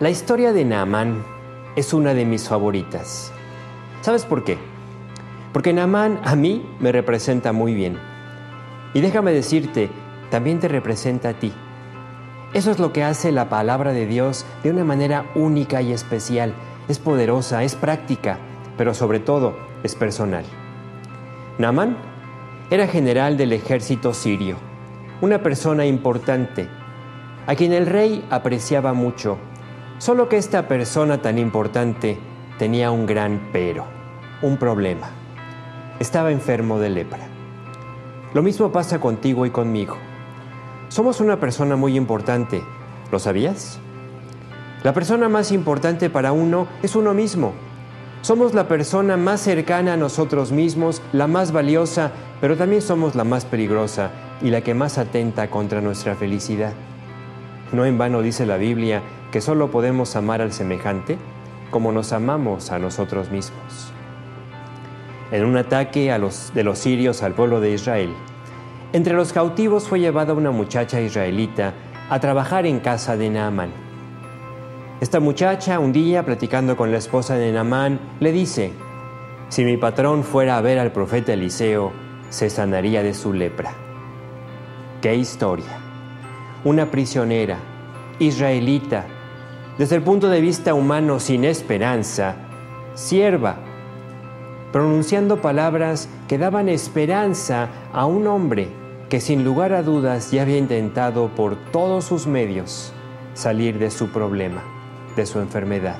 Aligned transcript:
La 0.00 0.10
historia 0.10 0.52
de 0.52 0.64
Naamán 0.64 1.22
es 1.76 1.94
una 1.94 2.14
de 2.14 2.24
mis 2.24 2.48
favoritas. 2.48 3.30
¿Sabes 4.00 4.24
por 4.24 4.42
qué? 4.42 4.58
Porque 5.52 5.72
Naamán 5.72 6.18
a 6.24 6.34
mí 6.34 6.68
me 6.80 6.90
representa 6.90 7.52
muy 7.52 7.74
bien. 7.74 7.96
Y 8.92 9.00
déjame 9.00 9.30
decirte, 9.30 9.90
también 10.32 10.58
te 10.58 10.66
representa 10.66 11.28
a 11.28 11.34
ti. 11.34 11.52
Eso 12.54 12.72
es 12.72 12.80
lo 12.80 12.92
que 12.92 13.04
hace 13.04 13.30
la 13.30 13.48
palabra 13.48 13.92
de 13.92 14.04
Dios 14.06 14.44
de 14.64 14.72
una 14.72 14.82
manera 14.82 15.26
única 15.36 15.80
y 15.80 15.92
especial. 15.92 16.54
Es 16.88 16.98
poderosa, 16.98 17.62
es 17.62 17.76
práctica, 17.76 18.38
pero 18.76 18.94
sobre 18.94 19.20
todo 19.20 19.56
es 19.84 19.94
personal. 19.94 20.44
Naamán 21.58 21.96
era 22.68 22.88
general 22.88 23.36
del 23.36 23.52
ejército 23.52 24.12
sirio, 24.12 24.56
una 25.20 25.40
persona 25.44 25.86
importante, 25.86 26.68
a 27.46 27.54
quien 27.54 27.72
el 27.72 27.86
rey 27.86 28.26
apreciaba 28.28 28.92
mucho 28.92 29.38
Solo 29.98 30.28
que 30.28 30.36
esta 30.36 30.66
persona 30.66 31.22
tan 31.22 31.38
importante 31.38 32.18
tenía 32.58 32.90
un 32.90 33.06
gran 33.06 33.50
pero, 33.52 33.86
un 34.42 34.56
problema. 34.56 35.08
Estaba 36.00 36.32
enfermo 36.32 36.80
de 36.80 36.90
lepra. 36.90 37.26
Lo 38.34 38.42
mismo 38.42 38.72
pasa 38.72 39.00
contigo 39.00 39.46
y 39.46 39.50
conmigo. 39.50 39.96
Somos 40.88 41.20
una 41.20 41.38
persona 41.38 41.76
muy 41.76 41.96
importante, 41.96 42.62
¿lo 43.12 43.20
sabías? 43.20 43.78
La 44.82 44.92
persona 44.92 45.28
más 45.28 45.52
importante 45.52 46.10
para 46.10 46.32
uno 46.32 46.66
es 46.82 46.96
uno 46.96 47.14
mismo. 47.14 47.52
Somos 48.20 48.52
la 48.52 48.66
persona 48.66 49.16
más 49.16 49.40
cercana 49.40 49.92
a 49.92 49.96
nosotros 49.96 50.50
mismos, 50.50 51.02
la 51.12 51.28
más 51.28 51.52
valiosa, 51.52 52.10
pero 52.40 52.56
también 52.56 52.82
somos 52.82 53.14
la 53.14 53.24
más 53.24 53.44
peligrosa 53.44 54.10
y 54.42 54.50
la 54.50 54.60
que 54.62 54.74
más 54.74 54.98
atenta 54.98 55.48
contra 55.48 55.80
nuestra 55.80 56.16
felicidad. 56.16 56.72
No 57.72 57.84
en 57.84 57.96
vano 57.96 58.22
dice 58.22 58.44
la 58.44 58.56
Biblia 58.56 59.02
que 59.34 59.40
solo 59.40 59.68
podemos 59.68 60.14
amar 60.14 60.40
al 60.40 60.52
semejante 60.52 61.18
como 61.72 61.90
nos 61.90 62.12
amamos 62.12 62.70
a 62.70 62.78
nosotros 62.78 63.32
mismos. 63.32 63.92
En 65.32 65.44
un 65.44 65.56
ataque 65.56 66.16
de 66.54 66.62
los 66.62 66.78
sirios 66.78 67.20
al 67.24 67.32
pueblo 67.32 67.58
de 67.58 67.72
Israel, 67.72 68.14
entre 68.92 69.14
los 69.14 69.32
cautivos 69.32 69.88
fue 69.88 69.98
llevada 69.98 70.34
una 70.34 70.52
muchacha 70.52 71.00
israelita 71.00 71.74
a 72.10 72.20
trabajar 72.20 72.64
en 72.64 72.78
casa 72.78 73.16
de 73.16 73.28
Naamán. 73.28 73.72
Esta 75.00 75.18
muchacha, 75.18 75.80
un 75.80 75.92
día 75.92 76.24
platicando 76.24 76.76
con 76.76 76.92
la 76.92 76.98
esposa 76.98 77.34
de 77.34 77.50
Naamán, 77.50 77.98
le 78.20 78.30
dice, 78.30 78.70
si 79.48 79.64
mi 79.64 79.76
patrón 79.76 80.22
fuera 80.22 80.58
a 80.58 80.60
ver 80.60 80.78
al 80.78 80.92
profeta 80.92 81.32
Eliseo, 81.32 81.90
se 82.30 82.50
sanaría 82.50 83.02
de 83.02 83.14
su 83.14 83.32
lepra. 83.32 83.72
¡Qué 85.02 85.16
historia! 85.16 85.80
Una 86.62 86.88
prisionera, 86.88 87.58
israelita, 88.20 89.06
desde 89.78 89.96
el 89.96 90.02
punto 90.02 90.28
de 90.28 90.40
vista 90.40 90.74
humano 90.74 91.18
sin 91.18 91.44
esperanza, 91.44 92.36
sierva, 92.94 93.56
pronunciando 94.72 95.40
palabras 95.40 96.08
que 96.28 96.38
daban 96.38 96.68
esperanza 96.68 97.68
a 97.92 98.06
un 98.06 98.26
hombre 98.26 98.68
que 99.08 99.20
sin 99.20 99.44
lugar 99.44 99.72
a 99.72 99.82
dudas 99.82 100.30
ya 100.30 100.42
había 100.42 100.58
intentado 100.58 101.28
por 101.28 101.56
todos 101.70 102.04
sus 102.04 102.26
medios 102.26 102.92
salir 103.34 103.78
de 103.78 103.90
su 103.90 104.10
problema, 104.10 104.62
de 105.16 105.26
su 105.26 105.40
enfermedad, 105.40 105.98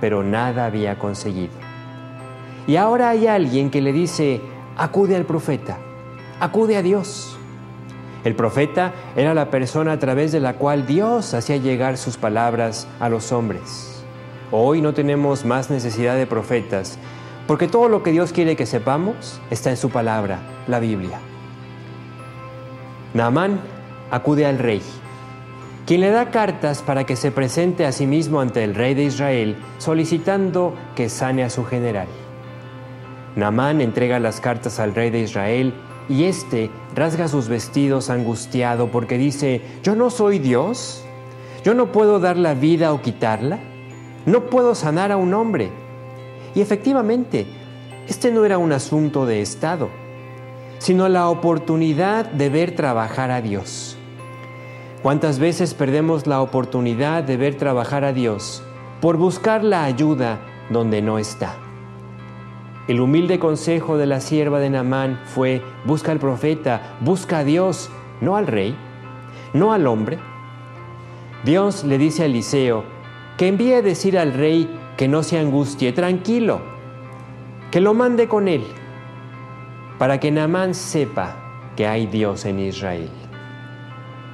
pero 0.00 0.22
nada 0.22 0.66
había 0.66 0.98
conseguido. 0.98 1.52
Y 2.66 2.76
ahora 2.76 3.10
hay 3.10 3.26
alguien 3.26 3.70
que 3.70 3.82
le 3.82 3.92
dice, 3.92 4.40
acude 4.76 5.16
al 5.16 5.24
profeta, 5.24 5.78
acude 6.40 6.76
a 6.76 6.82
Dios. 6.82 7.33
El 8.24 8.34
profeta 8.34 8.92
era 9.16 9.34
la 9.34 9.50
persona 9.50 9.92
a 9.92 9.98
través 9.98 10.32
de 10.32 10.40
la 10.40 10.54
cual 10.54 10.86
Dios 10.86 11.34
hacía 11.34 11.58
llegar 11.58 11.98
sus 11.98 12.16
palabras 12.16 12.88
a 12.98 13.10
los 13.10 13.32
hombres. 13.32 14.02
Hoy 14.50 14.80
no 14.80 14.94
tenemos 14.94 15.44
más 15.44 15.68
necesidad 15.68 16.16
de 16.16 16.26
profetas, 16.26 16.98
porque 17.46 17.68
todo 17.68 17.90
lo 17.90 18.02
que 18.02 18.12
Dios 18.12 18.32
quiere 18.32 18.56
que 18.56 18.64
sepamos 18.64 19.40
está 19.50 19.68
en 19.68 19.76
su 19.76 19.90
palabra, 19.90 20.38
la 20.66 20.80
Biblia. 20.80 21.18
Naamán 23.12 23.60
acude 24.10 24.46
al 24.46 24.58
rey, 24.58 24.80
quien 25.86 26.00
le 26.00 26.08
da 26.08 26.30
cartas 26.30 26.80
para 26.80 27.04
que 27.04 27.16
se 27.16 27.30
presente 27.30 27.84
a 27.84 27.92
sí 27.92 28.06
mismo 28.06 28.40
ante 28.40 28.64
el 28.64 28.74
rey 28.74 28.94
de 28.94 29.04
Israel, 29.04 29.56
solicitando 29.76 30.74
que 30.96 31.10
sane 31.10 31.44
a 31.44 31.50
su 31.50 31.66
general. 31.66 32.08
Naamán 33.36 33.82
entrega 33.82 34.18
las 34.18 34.40
cartas 34.40 34.80
al 34.80 34.94
rey 34.94 35.10
de 35.10 35.20
Israel 35.20 35.74
y 36.08 36.24
éste 36.24 36.70
rasga 36.94 37.28
sus 37.28 37.48
vestidos 37.48 38.10
angustiado 38.10 38.90
porque 38.90 39.18
dice, 39.18 39.62
yo 39.82 39.94
no 39.94 40.10
soy 40.10 40.38
Dios, 40.38 41.04
yo 41.64 41.74
no 41.74 41.92
puedo 41.92 42.20
dar 42.20 42.36
la 42.36 42.54
vida 42.54 42.92
o 42.92 43.00
quitarla, 43.00 43.58
no 44.26 44.46
puedo 44.46 44.74
sanar 44.74 45.12
a 45.12 45.16
un 45.16 45.32
hombre. 45.34 45.70
Y 46.54 46.60
efectivamente, 46.60 47.46
este 48.08 48.30
no 48.30 48.44
era 48.44 48.58
un 48.58 48.72
asunto 48.72 49.26
de 49.26 49.40
Estado, 49.40 49.88
sino 50.78 51.08
la 51.08 51.28
oportunidad 51.28 52.26
de 52.26 52.50
ver 52.50 52.76
trabajar 52.76 53.30
a 53.30 53.40
Dios. 53.40 53.96
¿Cuántas 55.02 55.38
veces 55.38 55.74
perdemos 55.74 56.26
la 56.26 56.40
oportunidad 56.40 57.24
de 57.24 57.36
ver 57.36 57.56
trabajar 57.56 58.04
a 58.04 58.12
Dios 58.12 58.62
por 59.00 59.16
buscar 59.16 59.64
la 59.64 59.84
ayuda 59.84 60.40
donde 60.70 61.02
no 61.02 61.18
está? 61.18 61.63
El 62.86 63.00
humilde 63.00 63.38
consejo 63.38 63.96
de 63.96 64.04
la 64.04 64.20
sierva 64.20 64.60
de 64.60 64.68
Naamán 64.68 65.18
fue, 65.24 65.62
busca 65.86 66.12
al 66.12 66.18
profeta, 66.18 66.96
busca 67.00 67.38
a 67.38 67.44
Dios, 67.44 67.88
no 68.20 68.36
al 68.36 68.46
rey, 68.46 68.76
no 69.54 69.72
al 69.72 69.86
hombre. 69.86 70.18
Dios 71.44 71.84
le 71.84 71.96
dice 71.96 72.24
a 72.24 72.26
Eliseo 72.26 72.84
que 73.38 73.48
envíe 73.48 73.72
a 73.72 73.82
decir 73.82 74.18
al 74.18 74.34
rey 74.34 74.68
que 74.98 75.08
no 75.08 75.22
se 75.22 75.38
angustie, 75.38 75.92
tranquilo, 75.92 76.60
que 77.70 77.80
lo 77.80 77.94
mande 77.94 78.28
con 78.28 78.48
él, 78.48 78.64
para 79.98 80.20
que 80.20 80.30
Naamán 80.30 80.74
sepa 80.74 81.36
que 81.76 81.86
hay 81.86 82.06
Dios 82.06 82.44
en 82.44 82.60
Israel. 82.60 83.08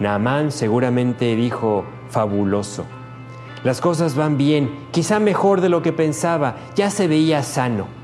Naamán 0.00 0.50
seguramente 0.50 1.36
dijo, 1.36 1.84
fabuloso, 2.08 2.86
las 3.62 3.80
cosas 3.80 4.16
van 4.16 4.36
bien, 4.36 4.68
quizá 4.90 5.20
mejor 5.20 5.60
de 5.60 5.68
lo 5.68 5.80
que 5.80 5.92
pensaba, 5.92 6.56
ya 6.74 6.90
se 6.90 7.06
veía 7.06 7.44
sano. 7.44 8.01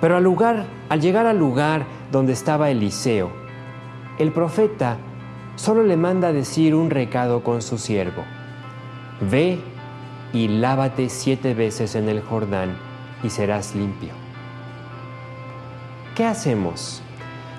Pero 0.00 0.16
al, 0.16 1.00
llegar 1.00 1.26
al 1.26 1.38
lugar 1.38 1.84
donde 2.12 2.32
estaba 2.32 2.70
Eliseo, 2.70 3.30
el 4.18 4.32
profeta 4.32 4.96
solo 5.56 5.82
le 5.82 5.96
manda 5.96 6.32
decir 6.32 6.74
un 6.74 6.90
recado 6.90 7.42
con 7.42 7.62
su 7.62 7.78
siervo. 7.78 8.22
Ve 9.20 9.58
y 10.32 10.48
lávate 10.48 11.08
siete 11.08 11.54
veces 11.54 11.94
en 11.94 12.08
el 12.08 12.20
Jordán 12.22 12.76
y 13.24 13.30
serás 13.30 13.74
limpio. 13.74 14.10
¿Qué 16.14 16.24
hacemos 16.24 17.02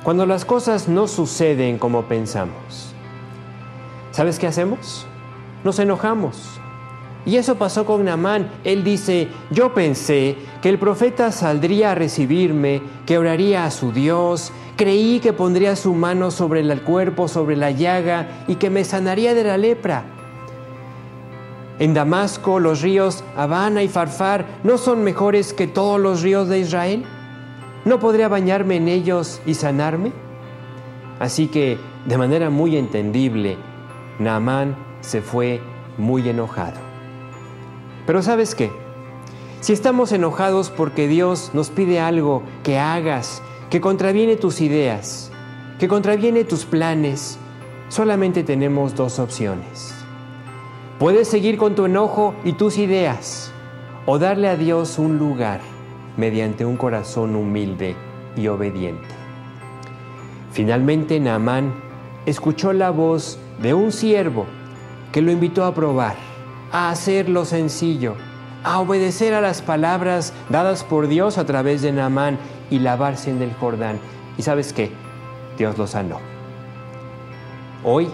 cuando 0.04 0.26
las 0.26 0.46
cosas 0.46 0.88
no 0.88 1.08
suceden 1.08 1.78
como 1.78 2.04
pensamos? 2.04 2.94
¿Sabes 4.12 4.40
qué 4.40 4.48
hacemos? 4.48 5.06
Nos 5.64 5.80
enojamos, 5.80 6.60
y 7.30 7.38
eso 7.38 7.56
pasó 7.56 7.86
con 7.86 8.04
Naamán. 8.06 8.50
Él 8.64 8.84
dice, 8.84 9.28
yo 9.52 9.72
pensé 9.72 10.36
que 10.64 10.70
el 10.70 10.80
profeta 10.80 11.32
saldría 11.32 11.92
a 11.92 11.96
recibirme, 11.96 12.82
que 13.06 13.20
oraría 13.20 13.66
a 13.66 13.72
su 13.72 13.92
Dios, 13.92 14.52
creí 14.76 15.20
que 15.20 15.32
pondría 15.32 15.76
su 15.76 15.94
mano 15.94 16.32
sobre 16.32 16.62
el 16.62 16.82
cuerpo, 16.82 17.28
sobre 17.28 17.56
la 17.56 17.70
llaga 17.70 18.46
y 18.48 18.56
que 18.56 18.72
me 18.72 18.84
sanaría 18.84 19.36
de 19.36 19.44
la 19.44 19.58
lepra. 19.58 20.06
En 21.78 21.94
Damasco 21.94 22.60
los 22.60 22.82
ríos 22.82 23.24
Habana 23.38 23.84
y 23.84 23.90
Farfar 23.90 24.46
no 24.64 24.80
son 24.80 25.04
mejores 25.04 25.54
que 25.54 25.68
todos 25.68 26.00
los 26.00 26.24
ríos 26.24 26.50
de 26.50 26.60
Israel. 26.60 27.06
¿No 27.86 28.00
podría 28.00 28.28
bañarme 28.28 28.78
en 28.78 28.88
ellos 28.88 29.40
y 29.46 29.54
sanarme? 29.54 30.14
Así 31.20 31.48
que, 31.48 31.78
de 32.06 32.18
manera 32.18 32.50
muy 32.50 32.76
entendible, 32.76 33.56
Naamán 34.18 34.76
se 35.02 35.22
fue 35.22 35.62
muy 36.00 36.28
enojado. 36.28 36.89
Pero 38.10 38.24
sabes 38.24 38.56
qué? 38.56 38.72
Si 39.62 39.72
estamos 39.72 40.12
enojados 40.12 40.72
porque 40.72 41.08
Dios 41.08 41.52
nos 41.54 41.70
pide 41.70 42.00
algo 42.00 42.42
que 42.64 42.80
hagas, 42.80 43.44
que 43.70 43.82
contraviene 43.82 44.36
tus 44.36 44.62
ideas, 44.62 45.32
que 45.78 45.88
contraviene 45.88 46.44
tus 46.44 46.66
planes, 46.66 47.38
solamente 47.88 48.42
tenemos 48.42 48.96
dos 48.96 49.20
opciones. 49.20 49.94
Puedes 50.98 51.28
seguir 51.28 51.60
con 51.60 51.76
tu 51.76 51.86
enojo 51.86 52.34
y 52.44 52.54
tus 52.54 52.80
ideas 52.80 53.52
o 54.08 54.18
darle 54.18 54.48
a 54.48 54.56
Dios 54.56 54.98
un 54.98 55.20
lugar 55.20 55.62
mediante 56.18 56.66
un 56.66 56.78
corazón 56.78 57.36
humilde 57.36 57.96
y 58.36 58.48
obediente. 58.48 59.06
Finalmente 60.52 61.20
Naamán 61.20 61.76
escuchó 62.26 62.74
la 62.74 62.90
voz 62.90 63.38
de 63.62 63.76
un 63.76 63.92
siervo 63.92 64.48
que 65.12 65.22
lo 65.22 65.32
invitó 65.32 65.64
a 65.64 65.76
probar 65.76 66.29
a 66.72 66.90
hacer 66.90 67.30
lo 67.30 67.46
sencillo, 67.46 68.16
a 68.64 68.80
obedecer 68.80 69.34
a 69.34 69.42
las 69.42 69.62
palabras 69.62 70.34
dadas 70.50 70.84
por 70.84 71.08
Dios 71.08 71.38
a 71.38 71.46
través 71.46 71.82
de 71.82 71.92
Naamán 71.92 72.38
y 72.70 72.80
lavarse 72.80 73.32
en 73.32 73.42
el 73.42 73.54
Jordán. 73.54 74.00
¿Y 74.38 74.44
sabes 74.44 74.74
qué? 74.74 74.92
Dios 75.58 75.78
lo 75.78 75.88
sanó. 75.88 76.20
Hoy 77.84 78.08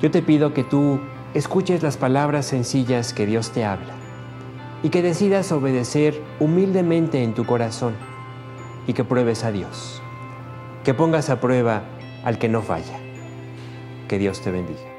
yo 0.00 0.10
te 0.10 0.22
pido 0.22 0.52
que 0.52 0.64
tú 0.64 1.00
escuches 1.34 1.82
las 1.82 1.96
palabras 1.96 2.46
sencillas 2.46 3.12
que 3.12 3.26
Dios 3.26 3.50
te 3.50 3.64
habla 3.64 3.94
y 4.82 4.90
que 4.90 5.02
decidas 5.02 5.52
obedecer 5.52 6.22
humildemente 6.38 7.22
en 7.22 7.34
tu 7.34 7.44
corazón 7.44 7.94
y 8.86 8.92
que 8.92 9.04
pruebes 9.04 9.44
a 9.44 9.50
Dios, 9.50 10.00
que 10.84 10.94
pongas 10.94 11.30
a 11.30 11.40
prueba 11.40 11.82
al 12.24 12.38
que 12.38 12.48
no 12.48 12.62
falla. 12.62 12.98
Que 14.08 14.18
Dios 14.18 14.40
te 14.40 14.52
bendiga. 14.52 14.95